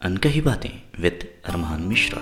अनकही 0.00 0.40
बातें 0.40 0.70
विद 1.00 1.24
अरमान 1.44 1.80
मिश्रा। 1.82 2.20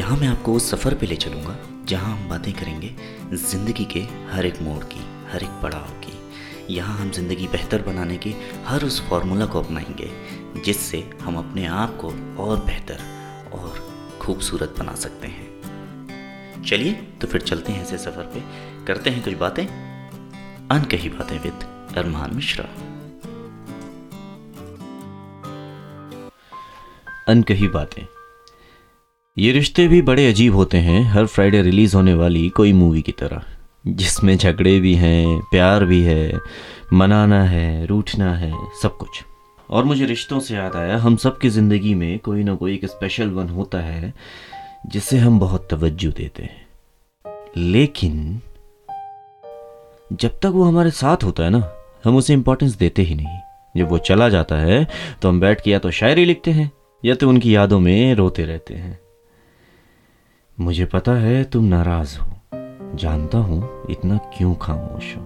यहाँ 0.00 0.16
मैं 0.16 0.28
आपको 0.28 0.54
उस 0.54 0.70
सफ़र 0.70 0.94
पे 0.94 1.06
ले 1.06 1.16
चलूँगा, 1.16 1.56
जहाँ 1.88 2.16
हम 2.16 2.28
बातें 2.28 2.52
करेंगे 2.52 2.90
ज़िंदगी 3.32 3.84
के 3.84 4.00
हर 4.30 4.46
एक 4.46 4.60
मोड़ 4.62 4.84
की, 4.84 5.00
हर 5.32 5.42
एक 5.42 5.50
पड़ाव 5.62 5.88
की। 6.04 6.74
यहाँ 6.74 6.98
हम 6.98 7.10
ज़िंदगी 7.10 7.46
बेहतर 7.46 7.82
बनाने 7.82 8.16
के 8.16 8.34
हर 8.66 8.84
उस 8.84 9.00
फॉर्मूला 9.08 9.46
को 9.46 9.62
अपनाएँगे, 9.62 10.10
जिससे 10.64 11.02
हम 11.22 11.38
अपने 11.38 11.66
आप 11.66 11.96
को 11.96 12.08
और 12.44 12.64
बेहतर 12.64 12.98
और 13.54 13.82
खूबसूरत 14.22 14.74
बना 14.78 14.94
सकते 14.94 15.26
हैं। 15.26 16.62
चलिए 16.62 16.92
तो 16.92 17.26
फिर 17.26 17.40
चलते 17.40 17.72
हैं 17.72 17.82
ऐसे 17.82 17.98
सफ़र 17.98 18.32
पे। 18.34 18.40
करते 18.86 19.10
हैं 19.10 19.24
कुछ 19.24 19.34
बातें। 19.34 19.66
अनकही 19.66 21.08
बातें 21.08 21.38
विद 21.38 21.68
अरमान 21.96 22.34
मिश्रा। 22.34 22.68
अनकही 27.28 27.68
बातें। 27.68 28.06
ये 29.38 29.52
रिश्ते 29.52 29.88
भी 29.88 30.02
बड़े 30.02 30.28
अजीब 30.28 30.54
होते 30.54 30.78
हैं, 30.78 31.04
हर 31.04 31.26
फ्राइडे 31.26 31.62
रिलीज़ 31.62 31.96
होने 31.96 32.14
वाली 32.14 32.48
कोई 32.48 32.72
मूवी 32.72 33.02
की 33.02 33.12
तरह। 33.12 33.42
जिसमें 33.86 34.38
झगड़े 34.38 34.80
भी 34.80 34.94
हैं, 34.94 35.40
प्यार 35.40 35.84
भी 35.84 36.02
है, 36.02 36.40
मनाना 36.92 37.44
है, 37.44 37.86
रूठना 37.86 38.34
है, 38.34 38.52
सब 38.82 38.96
कुछ। 38.96 39.08
और 39.70 39.84
मुझे 39.84 40.06
रिश्तों 40.06 40.40
से 40.40 40.54
याद 40.54 40.76
आया, 40.76 40.96
हम 40.96 41.16
सब 41.16 41.38
की 41.38 41.48
ज़िंदगी 41.48 41.94
में 41.94 42.18
कोई 42.18 42.42
ना 42.42 42.54
कोई 42.54 42.74
एक 42.74 42.84
स्पेशल 42.84 43.28
वन 43.28 43.48
होता 43.48 43.78
है, 43.78 44.14
जिसे 44.86 45.18
हम 45.18 45.38
बहुत 45.38 45.68
तवज्जो 45.70 46.10
देते 46.10 46.42
हैं। 46.42 46.66
लेकिन, 47.56 48.40
जब 50.12 50.30
तक 50.30 50.46
वो 50.46 50.64
हमारे 50.64 50.90
साथ 50.90 51.24
होता 51.24 51.42
है 51.42 51.50
ना, 51.50 51.72
हम 52.04 52.16
उसे 52.16 52.32
इंपॉर्टेंस 52.32 52.74
देते 52.74 53.02
ही 53.02 53.14
नहीं। 53.14 53.38
जब 53.76 53.88
वो 53.88 53.98
चला 53.98 54.28
जाता 54.28 54.54
है 54.54 54.88
तो 55.22 55.28
हम 55.28 55.40
बैठ 55.40 55.60
के 55.60 55.70
या 55.70 55.78
तो 55.78 55.90
शायरी 55.90 56.24
लिखते 56.24 56.50
हैं 56.50 56.72
या 57.04 57.14
तो 57.14 57.28
उनकी 57.28 57.56
यादों 57.56 57.80
में 57.80 58.14
रोते 58.14 58.44
रहते 58.44 58.74
हैं। 58.74 59.00
मुझे 60.60 60.84
पता 60.84 61.12
है 61.12 61.44
तुम 61.44 61.64
नाराज़ 61.64 62.18
हो। 62.18 62.26
जानता 62.94 63.38
हूँ 63.38 63.86
इतना 63.90 64.16
क्यों 64.16 64.54
खामोश 64.54 65.16
हो। 65.16 65.22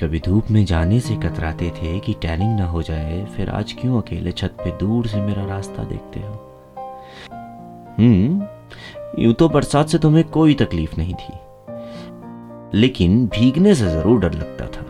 कभी 0.00 0.20
धूप 0.20 0.50
में 0.50 0.64
जाने 0.64 1.00
से 1.00 1.16
कतराते 1.16 1.70
थे 1.70 2.00
कि 2.00 2.12
टैनिंग 2.12 2.58
ना 2.58 2.66
हो 2.66 2.82
जाए, 2.82 3.24
फिर 3.24 3.50
आज 3.50 3.72
क्यों 3.72 4.02
अकेले 4.02 4.32
छत 4.32 4.56
पे 4.64 4.78
दूर 4.78 5.06
से 5.06 5.20
मेरा 5.20 5.46
रास्ता 5.46 5.84
देखते 5.84 6.20
हो? 6.20 6.58
हम्म 7.98 8.46
यूँ 9.22 9.34
तो 9.34 9.48
बरसात 9.48 9.88
से 9.88 9.98
तुम्हें 9.98 10.28
कोई 10.28 10.54
तकलीफ़ 10.54 10.96
नहीं 10.98 11.14
थी। 11.14 11.34
लेकिन 12.78 13.26
भीगने 13.26 13.74
से 13.74 13.88
ज़रूर 13.88 14.20
डर 14.20 14.32
लगता 14.32 14.66
था। 14.66 14.86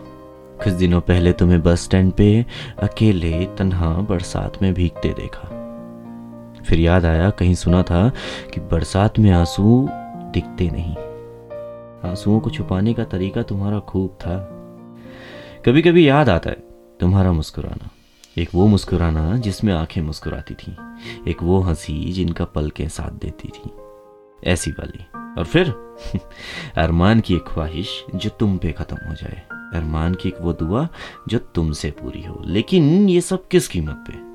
कुछ 0.64 0.72
दिनों 0.72 1.00
पहले 1.00 1.33
तुम्हें 1.33 1.62
बस 1.62 1.84
स्टैंड 1.84 2.12
पे 2.12 2.47
अकेले 2.78 3.47
तन्हा 3.47 3.94
बरसात 3.94 4.62
में 4.62 4.75
भीगते 4.75 5.09
देखा। 5.09 5.62
फिर 6.67 6.81
याद 6.81 7.05
आया, 7.05 7.31
कहीं 7.31 7.55
सुना 7.55 7.83
था 7.83 8.09
कि 8.55 8.61
बरसात 8.61 9.19
में 9.19 9.31
आँसू 9.31 9.89
दिखते 10.33 10.71
नहीं। 10.71 10.97
आंसुओं 12.11 12.41
को 12.41 12.51
छुपाने 12.51 12.95
का 12.95 13.05
तरीका 13.05 13.43
तुम्हारा 13.43 13.81
खूब 13.81 14.11
था। 14.21 14.49
कभी 15.67 15.83
कभी 15.83 16.09
याद 16.09 16.29
आता 16.29 16.51
है, 16.51 16.57
तुम्हारा 17.01 17.33
मुस्कुराना। 17.33 17.91
एक 18.39 18.49
वो 18.55 18.67
मुस्कुराना 18.67 19.37
जिसमें 19.37 19.75
आँखें 19.75 20.03
मुस्कुराती 20.03 20.55
थी। 20.55 20.77
एक 21.31 21.43
वो 21.43 21.61
हँसी 21.61 22.13
जिनका 22.13 22.45
पल 22.45 22.71
के 22.71 22.89
साथ 22.89 23.11
देती 23.11 23.49
थी। 23.49 23.71
ऐसी 24.45 24.71
वाली। 24.71 25.19
और 25.39 25.45
फिर, 25.45 25.95
अरमान 26.77 27.21
की 27.21 27.35
एक 27.35 27.45
ख्वाहिश 27.49 28.05
जो 28.15 28.31
तुम 28.31 28.57
पे 28.57 28.73
खत्म 28.73 28.97
हो 29.09 29.15
जाए। 29.15 29.43
अरमान 29.53 30.15
की 30.15 30.29
एक 30.29 30.37
वो 30.41 30.53
दुआ 30.53 30.89
जो 31.29 31.39
तुमसे 31.39 31.91
पूरी 31.91 32.25
हो। 32.25 32.43
लेकिन 32.47 33.09
ये 33.09 33.21
सब 33.21 33.49
किस 33.49 33.69
कीमत 33.69 34.05
पे? 34.09 34.31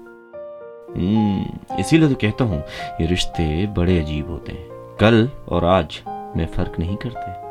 इसीलिए 1.79 2.09
तो 2.09 2.15
कहता 2.15 2.45
हूँ, 2.45 2.63
ये 3.01 3.07
रिश्ते 3.07 3.67
बड़े 3.67 3.99
अजीब 3.99 4.29
होते 4.29 4.51
हैं। 4.51 4.67
कल 4.99 5.29
और 5.49 5.65
आज 5.65 5.99
में 6.07 6.45
फ़र्क 6.45 6.79
नहीं 6.79 6.95
करते। 6.95 7.47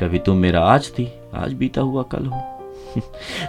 कभी 0.00 0.18
तुम 0.18 0.36
मेरा 0.36 0.60
आज 0.60 0.90
थी, 0.90 1.12
आज 1.34 1.52
बीता 1.52 1.80
हुआ 1.80 2.02
कल 2.02 2.26
हो। 2.26 2.40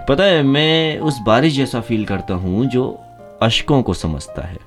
पता 0.09 0.23
है, 0.23 0.43
मैं 0.43 0.99
उस 0.99 1.19
बारिश 1.19 1.53
जैसा 1.53 1.81
फील 1.81 2.05
करता 2.05 2.33
हूँ 2.33 2.65
जो 2.65 2.99
अशकों 3.41 3.83
को 3.83 3.93
समझता 3.93 4.47
है। 4.47 4.57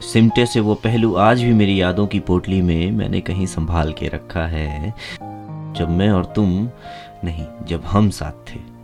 सिमटे 0.00 0.46
से 0.46 0.60
वो 0.60 0.74
पहलू 0.74 1.14
आज 1.14 1.42
भी 1.42 1.52
मेरी 1.52 1.80
यादों 1.80 2.06
की 2.06 2.20
पोटली 2.20 2.62
में 2.62 2.90
मैंने 2.90 3.20
कहीं 3.20 3.46
संभाल 3.46 3.92
के 3.92 4.08
रखा 4.08 4.46
है, 4.46 4.94
जब 5.72 5.90
मैं 5.90 6.10
और 6.10 6.24
तुम 6.24 6.68
नहीं, 7.24 7.46
जब 7.66 7.84
हम 7.84 8.10
साथ 8.10 8.32
थे। 8.32 8.75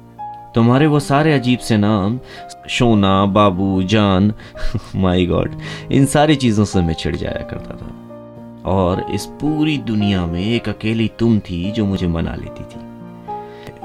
तुम्हारे 0.54 0.86
वो 0.86 1.00
सारे 1.00 1.34
अजीब 1.34 1.58
से 1.58 1.76
नाम 1.76 2.20
सोना 2.68 3.26
बाबू 3.26 3.82
जान 3.82 4.34
माई 4.96 5.26
गॉड 5.26 5.58
इन 5.92 6.06
सारी 6.06 6.36
चीज़ों 6.36 6.64
से 6.64 6.80
मैं 6.80 6.94
छिड़ 6.94 7.16
जाया 7.16 7.42
करता 7.50 7.74
था। 7.74 7.90
और 8.70 9.12
इस 9.12 9.26
पूरी 9.26 9.78
दुनिया 9.78 10.26
में 10.26 10.46
एक 10.46 10.68
अकेली 10.68 11.10
तुम 11.18 11.38
थी 11.38 11.72
जो 11.72 11.86
मुझे 11.86 12.06
मना 12.06 12.34
लेती 12.34 12.64
थी। 12.64 12.92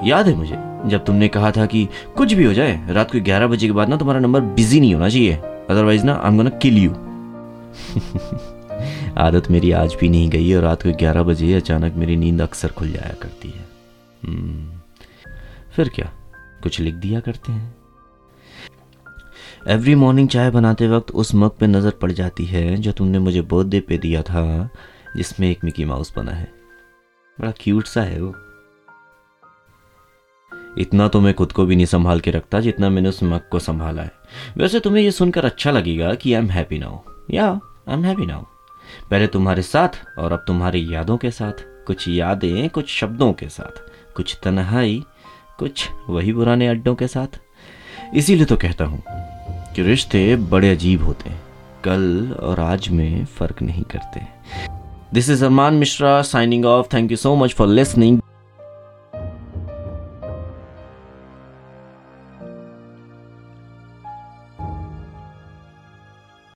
याद 0.09 0.27
है 0.27 0.35
मुझे 0.35 0.55
जब 0.85 1.05
तुमने 1.05 1.27
कहा 1.27 1.51
था 1.51 1.65
कि 1.65 1.87
कुछ 2.17 2.33
भी 2.33 2.43
हो 2.43 2.53
जाए 2.53 2.93
रात 2.93 3.11
को 3.11 3.21
ग्यारह 3.21 3.47
बजे 3.47 3.67
के 3.67 3.73
बाद 3.73 3.89
ना 3.89 3.97
तुम्हारा 3.97 4.19
नंबर 4.19 4.41
बिज़ी 4.41 4.79
नहीं 4.79 4.93
होना 4.93 5.09
चाहिए 5.09 5.33
अदरवाइज़ 5.69 6.05
ना 6.05 6.13
I 6.13 6.31
am 6.31 6.37
gonna 6.37 6.49
kill 6.49 6.77
you 6.77 6.91
आदत 9.17 9.51
मेरी 9.51 9.71
आज 9.71 9.95
भी 9.99 10.09
नहीं 10.09 10.29
गई 10.29 10.53
और 10.53 10.63
रात 10.63 10.83
को 10.83 10.91
ग्यारह 10.91 11.23
बजे 11.23 11.53
अचानक 11.53 11.93
मेरी 11.93 12.17
नींद 12.17 12.41
अक्सर 12.41 12.67
खुल 12.67 12.91
जाया 12.91 13.15
करती 13.21 13.47
है। 13.47 13.65
hmm, 14.25 14.87
फिर 15.75 15.89
क्या? 15.89 16.11
कुछ 16.63 16.79
लिख 16.79 16.93
दिया 16.93 17.19
करते 17.19 17.51
हैं। 17.51 17.75
एवरी 19.67 19.95
मॉर्निंग 19.95 20.29
चाय 20.29 20.49
बनाते 20.51 20.87
वक्त 20.87 21.11
उस 21.11 21.33
मग 21.35 21.57
पे 21.57 21.67
नज़र 21.67 21.91
पड़ 21.91 22.11
जाती 22.11 22.45
है 22.45 22.75
जो 22.77 22.91
तुमने 22.91 23.19
मुझे 23.19 23.41
बर्थडे 23.41 23.79
पे 23.79 23.97
दिया 23.97 24.21
था, 24.21 24.69
जिसमें 25.17 25.49
एक 25.49 25.63
मिकी 25.63 25.85
माउस 25.85 26.13
बना 26.15 26.31
है। 26.31 26.51
बड़ा 27.37 27.51
क्यूट 27.51 27.87
सा 27.87 28.01
है 28.01 28.21
वो। 28.21 28.33
इतना 30.77 31.07
तो 31.07 31.19
मैं 31.21 31.33
खुद 31.33 31.51
को 31.51 31.65
भी 31.65 31.75
नहीं 31.75 31.85
संभाल 31.85 32.19
के 32.19 32.31
रखता 32.31 32.59
जितना 32.59 32.89
मैंने 32.89 33.09
उस 33.09 33.23
मग 33.23 33.47
को 33.51 33.59
संभाला 33.59 34.01
है। 34.01 34.11
वैसे 34.57 34.79
तुम्हें 34.79 35.03
यह 35.03 35.11
सुनकर 35.11 35.45
अच्छा 35.45 35.71
लगेगा 35.71 36.13
कि 36.13 36.33
आई 36.33 36.41
एम 36.41 36.49
हैप्पी 36.49 36.77
नाउ 36.79 36.99
या 37.31 37.47
आई 37.49 37.93
एम 37.93 38.03
हैप्पी 38.05 38.25
नाउ 38.25 38.43
पहले 39.09 39.27
तुम्हारे 39.27 39.61
साथ 39.61 39.89
और 40.17 40.31
अब 40.31 40.43
तुम्हारी 40.47 40.93
यादों 40.93 41.17
के 41.17 41.31
साथ, 41.31 41.63
कुछ 41.87 42.07
यादें, 42.07 42.69
कुछ 42.69 42.89
शब्दों 42.89 43.31
के 43.33 43.49
साथ, 43.49 43.81
कुछ 44.15 44.37
तन्हाई 44.43 45.03
कुछ 45.59 45.89
वही 46.09 46.33
पुराने 46.33 46.67
अड्डों 46.67 46.95
के 46.95 47.07
साथ? 47.07 47.27
इसीलिए 48.15 48.45
तो 48.45 48.55
कहता 48.57 48.85
हूँ 48.85 49.03
कि 49.75 49.81
रिश्ते 49.81 50.35
बड़े 50.35 50.71
अजीब 50.71 51.03
होते 51.03 51.29
हैं। 51.29 51.41
कल 51.83 52.35
और 52.39 52.59
आज 52.59 52.89
में 52.89 53.25
फ़र्क 53.25 53.61
नहीं 53.61 53.83
करते। 53.83 54.21
This 55.13 55.29
is 55.29 55.45
Armaan 55.45 55.73
Mishra 55.73 56.21
signing 56.21 56.65
off 56.65 56.87
thank 56.93 57.11
you 57.11 57.17
so 57.17 57.35
much 57.35 57.53
for 57.53 57.67
listening 57.67 58.21